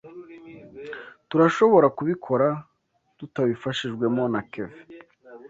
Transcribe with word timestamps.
Turashobora 1.29 1.87
kubikora 1.97 2.47
tutabifashijwemo 3.17 4.23
na 4.33 4.41
Kevin. 4.51 4.81